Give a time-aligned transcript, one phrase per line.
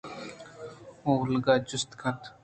[1.11, 2.19] اولگاءَ جست کُت